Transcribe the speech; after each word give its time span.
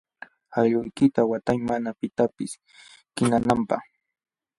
Allquykita 0.59 1.21
watay 1.31 1.59
mana 1.67 1.89
pitapis 1.99 2.51
kaninanpaq. 3.15 3.83